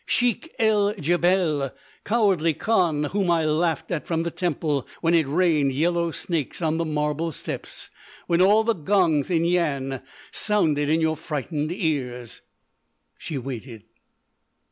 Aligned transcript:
Sheik 0.07 0.51
el 0.57 0.95
Djebel!—cowardly 0.95 2.55
Khan 2.55 3.03
whom 3.13 3.29
I 3.29 3.45
laughed 3.45 3.91
at 3.91 4.07
from 4.07 4.23
the 4.23 4.31
temple 4.31 4.87
when 5.01 5.13
it 5.13 5.27
rained 5.27 5.73
yellow 5.73 6.09
snakes 6.09 6.59
on 6.59 6.79
the 6.79 6.85
marble 6.85 7.31
steps 7.31 7.91
when 8.25 8.41
all 8.41 8.63
the 8.63 8.73
gongs 8.73 9.29
in 9.29 9.43
Yian 9.43 10.01
sounded 10.31 10.89
in 10.89 11.01
your 11.01 11.15
frightened 11.15 11.71
ears!" 11.71 12.41
She 13.19 13.37
waited. 13.37 13.83